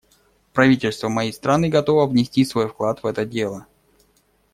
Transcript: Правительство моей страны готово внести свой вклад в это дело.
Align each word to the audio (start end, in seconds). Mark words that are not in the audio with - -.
Правительство 0.53 1.09
моей 1.09 1.31
страны 1.31 1.69
готово 1.69 2.07
внести 2.07 2.43
свой 2.43 2.67
вклад 2.67 3.03
в 3.03 3.05
это 3.05 3.23
дело. 3.23 3.67